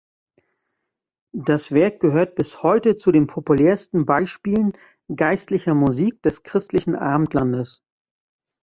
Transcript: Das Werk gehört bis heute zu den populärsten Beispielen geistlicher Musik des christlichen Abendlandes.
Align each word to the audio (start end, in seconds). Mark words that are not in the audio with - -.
Das 1.45 1.71
Werk 1.71 1.99
gehört 1.99 2.33
bis 2.33 2.63
heute 2.63 2.95
zu 2.97 3.11
den 3.11 3.27
populärsten 3.27 4.03
Beispielen 4.07 4.73
geistlicher 5.15 5.75
Musik 5.75 6.23
des 6.23 6.41
christlichen 6.41 6.95
Abendlandes. 6.95 7.83